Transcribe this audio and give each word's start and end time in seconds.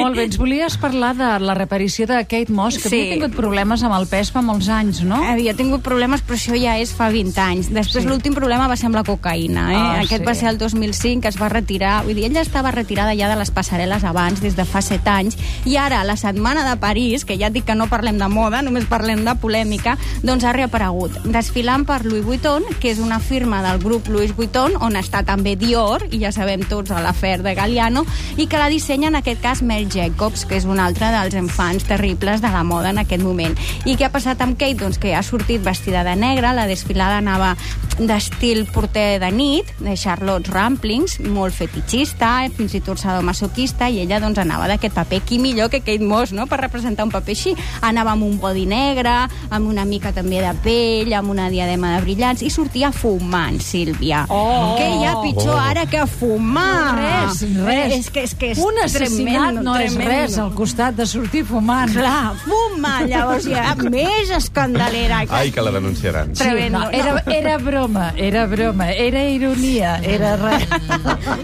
Molt 0.00 0.16
bé, 0.16 0.24
ens 0.24 0.38
volies 0.40 0.76
parlar 0.80 1.14
de 1.16 1.28
la 1.44 1.54
reparició 1.54 2.06
de 2.06 2.18
Kate 2.26 2.52
Moss, 2.52 2.78
que 2.78 2.88
Sí. 2.88 2.96
havia 3.00 3.14
tingut 3.14 3.36
problemes 3.36 3.82
amb 3.82 3.94
el 3.94 4.06
pes 4.06 4.30
fa 4.32 4.42
molts 4.42 4.68
anys, 4.68 5.02
no? 5.04 5.16
Havia 5.22 5.54
tingut 5.54 5.82
problemes, 5.82 6.22
però 6.26 6.34
això 6.36 6.56
ja 6.60 6.78
és 6.78 6.92
fa 6.92 7.10
20 7.10 7.38
anys. 7.38 7.70
Després 7.70 8.04
Sí. 8.04 8.08
l'últim 8.08 8.34
problema 8.34 8.66
va 8.68 8.76
ser 8.76 8.86
amb 8.86 8.94
la 8.96 9.04
cocaïna. 9.04 9.72
Eh? 9.72 9.76
Ah, 9.76 10.00
Aquest 10.00 10.22
sí. 10.22 10.26
va 10.26 10.34
ser 10.34 10.48
el 10.48 10.58
2005, 10.58 11.20
que 11.22 11.28
es 11.28 11.40
va 11.40 11.48
retirar. 11.48 12.04
Vull 12.04 12.14
dir, 12.14 12.24
ella 12.24 12.40
estava 12.40 12.70
retirada 12.70 13.14
ja 13.14 13.28
de 13.28 13.36
les 13.36 13.52
passarel·les 13.52 14.04
abans, 14.04 14.40
des 14.40 14.56
de 14.56 14.64
fa 14.64 14.80
7 14.80 15.08
anys, 15.10 15.36
i 15.64 15.76
ara, 15.76 16.02
la 16.04 16.16
setmana 16.16 16.68
de 16.68 16.76
París, 16.78 17.24
que 17.24 17.36
ja 17.38 17.48
et 17.48 17.52
dic 17.52 17.64
que 17.66 17.74
no 17.74 17.86
parlem 17.88 18.18
de 18.18 18.28
moda, 18.28 18.62
només 18.62 18.84
parlem 18.86 19.24
de 19.24 19.34
polèmica, 19.34 19.98
doncs 20.22 20.44
ha 20.44 20.52
reaparegut. 20.52 21.12
Desfilant 21.24 21.84
per 21.84 22.04
Louis 22.06 22.24
Vuitton, 22.24 22.64
que 22.80 22.90
és 22.90 22.98
una 22.98 23.20
firma 23.20 23.62
del 23.62 23.78
grup 23.78 24.08
Louis 24.08 24.34
Vuitton, 24.34 24.72
on 24.80 24.94
està 24.94 25.24
també 25.24 25.56
Dior, 25.56 26.06
i 26.10 26.18
ja 26.20 26.32
sabem 26.32 26.60
tots 26.68 26.90
l'afer 26.90 27.42
de 27.42 27.54
Galliano, 27.54 28.06
i 28.36 28.46
que 28.46 28.56
la 28.58 28.68
dissenya 28.68 29.08
en 29.08 29.16
aquest 29.16 29.40
cas 29.42 29.62
Mel 29.62 29.88
Jacobs, 29.90 30.44
que 30.46 30.56
és 30.56 30.64
un 30.64 30.80
altre 30.80 31.10
dels 31.12 31.34
enfants 31.34 31.84
terribles 31.84 32.40
de 32.40 32.48
la 32.52 32.62
moda 32.64 32.90
en 32.90 32.98
aquest 33.02 33.22
moment. 33.22 33.56
I 33.84 33.96
què 33.96 34.06
ha 34.06 34.12
passat 34.14 34.40
amb 34.40 34.56
Kate? 34.58 34.78
Doncs 34.80 34.98
que 34.98 35.14
ha 35.14 35.22
sortit 35.22 35.62
vestida 35.64 36.04
de 36.06 36.14
negre, 36.16 36.52
la 36.54 36.66
desfilada 36.70 37.18
anava 37.20 37.56
d'estil 37.98 38.64
porter 38.72 39.18
de 39.20 39.30
nit, 39.34 39.68
de 39.80 39.96
Charlotte 39.96 40.48
Ramplings, 40.50 41.18
molt 41.28 41.52
fetichista, 41.54 42.30
fins 42.56 42.74
i 42.74 42.80
tot 42.80 42.98
sadomasoquista, 43.02 43.90
i 43.92 44.00
ella 44.04 44.20
doncs 44.22 44.38
anava 44.40 44.68
d'aquest 44.70 44.94
paper. 44.96 45.20
Qui 45.28 45.38
millor 45.38 45.68
que 45.70 45.82
Kate 45.84 46.04
Moss, 46.04 46.32
no?, 46.32 46.46
per 46.48 46.60
representar 46.62 47.04
un 47.04 47.12
paper 47.12 47.34
així. 47.36 47.54
Anava 47.84 48.14
amb 48.14 48.24
un 48.24 48.38
body 48.40 48.64
negre, 48.70 49.12
amb 49.50 49.68
una 49.68 49.84
mica 49.84 50.14
també 50.16 50.40
de 50.40 50.54
pell, 50.64 51.12
amb 51.18 51.30
una 51.34 51.50
diadema 51.52 51.96
de 51.96 52.02
brillants, 52.06 52.42
i 52.42 52.50
sortia 52.50 52.92
fumant, 52.92 53.60
Sílvia. 53.60 54.24
Oh! 54.30 54.76
Què 54.78 54.88
hi 54.88 55.04
ha 55.06 55.16
pitjor 55.20 55.48
Oh. 55.50 55.58
ara 55.58 55.84
que 55.90 56.04
fumar? 56.06 56.94
Res, 56.96 57.40
res. 57.64 57.92
Eh, 57.92 57.98
És 58.00 58.10
que 58.10 58.22
és, 58.22 58.34
que 58.34 58.50
és 58.52 58.58
Un 58.58 58.78
assassinat 58.82 59.50
tremendo, 59.50 59.62
no 59.62 59.74
és 59.84 59.94
res 59.96 60.36
al 60.38 60.52
costat 60.54 60.94
de 60.96 61.06
sortir 61.06 61.44
fumant. 61.44 61.90
Clar, 61.92 62.34
fuma, 62.44 63.00
llavors 63.08 63.44
ja 63.48 63.74
més 63.90 64.30
escandalera. 64.30 65.24
Ai, 65.30 65.50
que 65.50 65.62
la 65.62 65.70
denunciaran. 65.72 66.34
Sí, 66.36 66.44
Tremendo. 66.44 66.78
no, 66.80 66.90
era, 66.90 67.22
era 67.26 67.56
broma, 67.58 68.12
era 68.16 68.46
broma, 68.46 68.90
era 68.92 69.24
ironia, 69.28 69.96
era 70.02 70.36
res. 70.36 70.66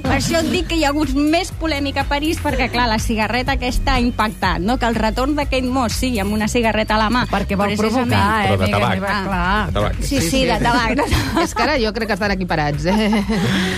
Per 0.02 0.12
això 0.16 0.40
et 0.40 0.50
dic 0.52 0.66
que 0.70 0.76
hi 0.80 0.84
ha 0.84 0.90
hagut 0.94 1.12
més 1.14 1.50
polèmica 1.52 2.02
a 2.04 2.08
París, 2.10 2.38
perquè, 2.42 2.68
clar, 2.72 2.88
la 2.90 2.98
cigarreta 2.98 3.52
aquesta 3.56 3.94
ha 3.96 4.00
impactat, 4.00 4.60
no? 4.60 4.78
Que 4.78 4.86
el 4.86 4.94
retorn 4.94 5.34
de 5.36 5.44
Kate 5.46 5.62
Moss 5.66 5.96
sigui 6.02 6.20
amb 6.22 6.32
una 6.36 6.48
cigarreta 6.48 6.96
a 6.96 6.98
la 7.04 7.10
mà. 7.10 7.24
Perquè 7.30 7.56
vol 7.56 7.72
precisament- 7.74 8.10
provocar, 8.12 8.44
eh, 8.46 8.48
Però 8.50 8.58
de 8.64 8.70
tabac. 8.72 8.94
meva, 8.94 9.08
Ah. 9.10 9.22
clar. 9.24 9.66
De 9.66 9.72
tabac. 9.72 10.02
Sí, 10.02 10.20
sí, 10.20 10.44
de 10.44 10.58
tabac. 10.60 10.90
De 10.96 11.02
tabac. 11.02 11.42
És 11.44 11.54
que 11.54 11.62
ara 11.62 11.78
jo 11.78 11.92
crec 11.92 12.06
que 12.08 12.14
estan 12.14 12.30
equiparats, 12.32 12.84
eh? 12.86 13.24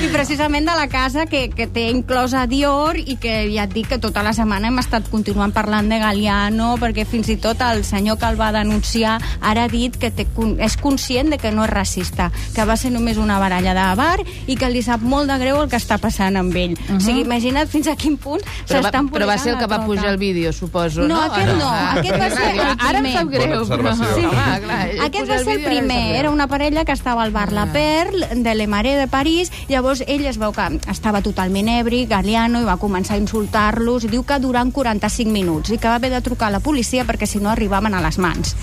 I 0.04 0.08
precisament 0.12 0.68
de 0.68 0.74
la 0.76 0.88
casa 0.88 1.26
que, 1.26 1.48
que 1.50 1.66
té 1.66 1.88
inclosa 1.90 2.46
Dior 2.46 2.96
i 2.98 3.16
que 3.16 3.48
ja 3.54 3.64
et 3.64 3.72
dic 3.74 3.88
que 3.88 3.98
tota 3.98 4.22
la 4.22 4.32
setmana 4.38 4.70
hem 4.70 4.78
estat 4.80 5.08
continuant 5.10 5.52
parlant 5.54 5.88
de 5.90 5.98
Galliano 6.00 6.76
perquè 6.80 7.04
fins 7.08 7.28
i 7.32 7.36
tot 7.42 7.60
el 7.66 7.84
senyor 7.84 8.18
que 8.20 8.28
el 8.30 8.38
va 8.40 8.52
denunciar 8.54 9.18
ara 9.40 9.64
ha 9.66 9.68
dit 9.72 9.96
que 9.98 10.10
té, 10.14 10.26
és 10.64 10.76
conscient 10.80 11.30
de 11.34 11.38
que 11.38 11.50
no 11.52 11.64
és 11.66 11.70
racista, 11.70 12.30
que 12.54 12.64
va 12.64 12.76
ser 12.76 12.92
només 12.94 13.18
una 13.18 13.38
baralla 13.42 13.74
de 13.74 13.86
bar 13.98 14.18
i 14.46 14.56
que 14.56 14.70
li 14.70 14.82
sap 14.82 15.02
molt 15.02 15.28
de 15.30 15.38
greu 15.42 15.60
el 15.62 15.68
que 15.68 15.76
està 15.80 15.98
passant 15.98 16.36
amb 16.36 16.54
ell. 16.56 16.72
Uh 16.78 16.84
-huh. 16.88 16.96
O 16.96 17.00
sigui, 17.00 17.20
imagina't 17.26 17.68
fins 17.68 17.88
a 17.88 17.96
quin 17.96 18.16
punt 18.16 18.40
s'estan 18.66 19.10
però 19.10 19.26
va 19.26 19.38
ser 19.38 19.52
el 19.52 19.58
que 19.58 19.66
va 19.66 19.84
pujar 19.84 20.10
el 20.12 20.18
vídeo, 20.18 20.52
suposo, 20.52 21.02
no? 21.02 21.08
No, 21.08 21.22
aquest 21.22 21.52
no, 21.58 21.68
Ah, 21.68 21.94
aquest 21.98 22.20
va 22.20 22.30
ser 22.30 22.50
el 22.54 22.60
Ara 22.60 22.98
em 22.98 23.04
primer. 23.04 23.12
sap 23.12 23.28
greu, 23.28 23.66
però... 23.66 23.94
Sí. 23.96 24.24
Home, 24.24 24.60
clar, 24.64 24.88
Aquest 25.06 25.30
va 25.30 25.38
ser 25.38 25.58
el 25.58 25.64
primer, 25.64 26.16
era 26.16 26.30
una 26.30 26.46
parella 26.46 26.84
que 26.84 26.92
estava 26.92 27.22
al 27.22 27.30
bar 27.30 27.52
La 27.52 27.66
Perle, 27.72 28.28
de 28.34 28.54
Le 28.54 28.66
Marais 28.66 28.98
de 28.98 29.06
París, 29.08 29.50
llavors 29.68 30.02
ell 30.06 30.26
es 30.26 30.38
veu 30.38 30.52
que 30.52 30.80
estava 30.90 31.22
totalment 31.22 31.68
ebri, 31.68 32.06
Galiano, 32.06 32.60
i 32.60 32.64
va 32.64 32.76
començar 32.76 33.14
a 33.14 33.18
insultar-los, 33.18 34.04
i 34.04 34.08
diu 34.08 34.22
que 34.28 34.38
durant 34.42 34.70
45 34.74 35.32
minuts, 35.32 35.72
i 35.72 35.78
que 35.80 35.88
va 35.88 35.96
haver 35.96 36.10
de 36.12 36.20
trucar 36.20 36.50
a 36.50 36.56
la 36.58 36.60
policia 36.60 37.06
perquè 37.08 37.26
si 37.26 37.40
no 37.40 37.50
arribaven 37.50 37.94
a 37.96 38.02
les 38.04 38.18
mans. 38.20 38.54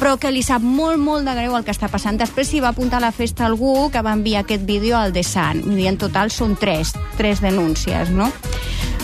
Però 0.00 0.16
que 0.18 0.32
li 0.32 0.42
sap 0.42 0.64
molt, 0.64 0.98
molt 0.98 1.28
de 1.28 1.34
greu 1.36 1.54
el 1.58 1.64
que 1.66 1.74
està 1.74 1.90
passant. 1.92 2.16
Després 2.18 2.48
s'hi 2.48 2.60
va 2.64 2.72
apuntar 2.72 2.98
a 2.98 3.06
la 3.06 3.12
festa 3.12 3.44
algú 3.46 3.90
que 3.92 4.02
va 4.02 4.16
enviar 4.16 4.42
aquest 4.44 4.64
vídeo 4.64 4.96
al 4.96 5.12
The 5.12 5.22
Sun, 5.22 5.62
dir, 5.76 5.86
en 5.92 5.98
total 6.00 6.30
són 6.32 6.56
tres, 6.56 6.94
tres 7.20 7.40
denúncies, 7.44 8.10
no? 8.10 8.32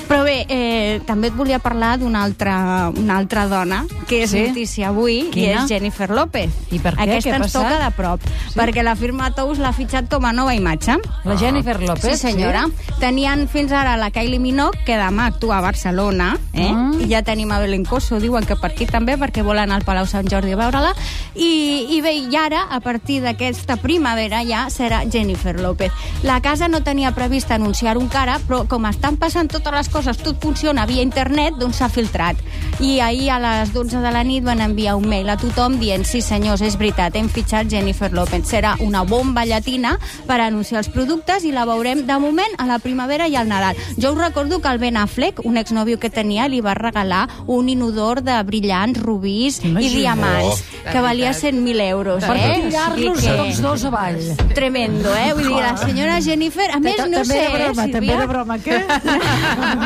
Però 0.07 0.23
bé, 0.23 0.47
eh, 0.49 1.01
també 1.07 1.29
et 1.29 1.35
volia 1.35 1.59
parlar 1.59 1.97
d'una 1.99 2.23
altra, 2.23 2.93
una 2.95 3.17
altra 3.19 3.47
dona 3.51 3.85
que 4.07 4.23
és 4.23 4.31
Sí? 4.31 4.45
notícia 4.49 4.89
avui 4.89 5.31
Quina? 5.33 5.47
i 5.47 5.65
és 5.65 5.69
Jennifer 5.69 6.11
López. 6.11 6.51
I 6.71 6.79
per 6.79 6.95
què? 6.95 7.03
Aquesta 7.03 7.31
Què 7.31 7.35
ens 7.35 7.47
passat? 7.53 7.63
toca 7.73 7.85
de 7.85 7.91
prop, 7.97 8.21
sí? 8.23 8.59
perquè 8.59 8.83
la 8.85 8.95
firma 8.95 9.33
Tous 9.35 9.59
l'ha 9.59 9.73
fitxat 9.73 10.09
com 10.09 10.25
a 10.25 10.33
nova 10.33 10.55
imatge. 10.55 10.95
La 11.25 11.37
Jennifer 11.37 11.77
Sí, 11.79 11.87
López, 11.87 12.21
senyora. 12.21 12.67
Tenien 13.01 13.49
fins 13.49 13.73
ara 13.73 13.97
la 13.97 14.11
Kylie 14.13 14.39
Minogue, 14.39 14.79
que 14.87 14.95
demà 14.97 15.27
actua 15.27 15.59
a 15.59 15.61
Barcelona, 15.61 16.39
eh? 16.53 16.71
Ah. 16.73 16.93
i 17.01 17.09
ja 17.11 17.23
tenim 17.23 17.51
a 17.51 17.59
Belén 17.59 17.85
Coso, 17.85 18.21
diuen 18.21 18.47
que 18.47 18.55
per 18.57 18.71
aquí 18.71 18.87
també, 18.87 19.17
perquè 19.19 19.43
volen 19.43 19.65
anar 19.65 19.81
al 19.81 19.85
Palau 19.85 20.07
Sant 20.07 20.29
Jordi 20.31 20.53
a 20.53 20.57
veure-la, 20.57 20.95
i, 21.35 21.87
i 21.91 22.01
bé, 22.01 22.15
i 22.15 22.37
ara, 22.37 22.63
a 22.71 22.79
partir 22.81 23.21
d'aquesta 23.23 23.77
primavera, 23.77 24.45
ja 24.47 24.69
serà 24.71 25.03
Jennifer 25.11 25.59
López. 25.61 25.91
La 26.23 26.41
casa 26.41 26.69
no 26.69 26.83
tenia 26.83 27.11
previst 27.13 27.51
anunciar 27.51 27.99
un 27.99 28.09
cara, 28.09 28.39
però 28.47 28.67
com 28.69 28.87
estan 28.87 29.17
passant 29.17 29.49
totes 29.51 29.73
les 29.73 29.89
coses, 29.89 29.96
tot 30.05 30.37
funciona 30.43 30.85
via 30.85 31.01
internet, 31.03 31.55
doncs 31.59 31.77
s'ha 31.81 31.89
filtrat. 31.89 32.37
I 32.81 33.01
ahir 33.01 33.31
a 33.31 33.39
les 33.41 33.73
12 33.73 33.97
de 34.03 34.11
la 34.13 34.23
nit 34.25 34.45
van 34.45 34.61
enviar 34.61 34.97
un 34.97 35.09
mail 35.09 35.29
a 35.31 35.37
tothom 35.41 35.79
dient 35.81 36.05
sí 36.05 36.21
senyors, 36.21 36.61
és 36.61 36.77
veritat, 36.77 37.17
hem 37.17 37.29
fitxat 37.33 37.71
Jennifer 37.71 38.13
López. 38.13 38.45
Serà 38.47 38.75
una 38.81 39.05
bomba 39.05 39.47
llatina 39.47 39.99
per 40.27 40.41
anunciar 40.41 40.83
els 40.83 40.89
productes 40.93 41.45
i 41.45 41.53
la 41.53 41.65
veurem 41.65 42.05
de 42.07 42.19
moment 42.19 42.53
a 42.59 42.67
la 42.67 42.79
primavera 42.79 43.27
i 43.29 43.37
al 43.37 43.49
Nadal. 43.49 43.77
Jo 43.97 44.13
us 44.13 44.19
recordo 44.19 44.61
que 44.61 44.69
el 44.69 44.79
Ben 44.79 44.97
Affleck, 44.99 45.41
un 45.45 45.57
exnòvio 45.57 45.99
que 45.99 46.11
tenia, 46.11 46.47
li 46.49 46.61
va 46.61 46.75
regalar 46.75 47.29
un 47.47 47.69
inodor 47.71 48.21
de 48.23 48.37
brillants, 48.43 49.01
rubís 49.01 49.63
i 49.65 49.73
diamants, 49.89 50.63
Oh. 50.87 50.91
que 50.93 51.01
valia 51.01 51.33
100.000 51.33 51.81
euros. 51.81 52.23
Per 52.23 52.37
eh? 52.37 52.61
tirar-los 52.69 53.19
que- 53.21 53.33
tots 53.37 53.61
dos 53.63 53.85
avall. 53.85 54.21
Tremendo, 54.55 55.15
eh? 55.17 55.33
Vull 55.33 55.49
dir, 55.49 55.57
la 55.63 55.77
senyora 55.77 56.21
Jennifer... 56.21 56.71
A 56.73 56.79
més, 56.81 56.97
no 56.99 57.23
també 57.23 57.25
sé, 57.25 57.41
era 57.47 57.65
broma, 57.65 57.85
eh, 57.87 57.93
també 57.93 58.07
Sílvia? 58.07 58.15
era 58.15 58.27
broma, 58.27 58.59
què? 58.59 58.85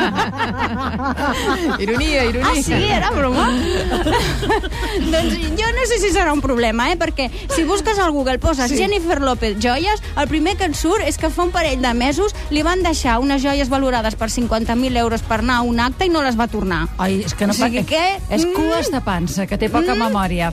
Ironia, 1.79 2.23
ironia. 2.25 2.51
Ah, 2.51 2.61
sí? 2.61 2.73
Era 2.73 3.11
broma? 3.11 3.47
doncs 5.11 5.35
jo 5.57 5.67
no 5.75 5.85
sé 5.87 5.99
si 6.01 6.09
serà 6.13 6.33
un 6.33 6.41
problema, 6.43 6.89
eh? 6.91 6.97
Perquè 6.99 7.29
si 7.55 7.63
busques 7.67 7.99
al 7.99 8.11
Google, 8.11 8.39
poses 8.39 8.71
sí. 8.71 8.77
Jennifer 8.77 9.19
López 9.21 9.57
joies, 9.61 10.01
el 10.17 10.27
primer 10.31 10.57
que 10.57 10.65
et 10.69 10.75
surt 10.77 11.05
és 11.07 11.17
que 11.21 11.29
fa 11.33 11.43
un 11.47 11.51
parell 11.53 11.81
de 11.81 11.93
mesos 11.97 12.35
li 12.51 12.63
van 12.65 12.83
deixar 12.85 13.19
unes 13.23 13.41
joies 13.43 13.69
valorades 13.71 14.15
per 14.19 14.29
50.000 14.33 14.97
euros 15.01 15.21
per 15.27 15.39
anar 15.41 15.59
a 15.61 15.67
un 15.67 15.79
acte 15.79 16.05
i 16.07 16.09
no 16.13 16.21
les 16.25 16.37
va 16.39 16.47
tornar. 16.51 16.87
Ai, 16.97 17.21
és 17.25 17.33
que 17.35 17.47
no 17.47 17.53
O 17.53 17.57
sigui 17.57 17.83
pa- 17.83 17.89
que- 17.89 18.19
És 18.35 18.45
cues 18.55 18.91
de 18.91 19.01
pansa, 19.01 19.45
que 19.47 19.57
té 19.57 19.69
poca 19.69 19.93
Mm. 19.95 19.99
memòria. 20.07 20.49